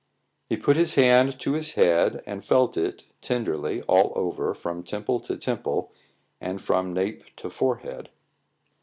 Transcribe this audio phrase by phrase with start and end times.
[0.49, 5.19] He put his hand to his head, and felt it, tenderly, all over, from temple
[5.19, 5.91] to temple,
[6.39, 8.09] and from nape to forehead.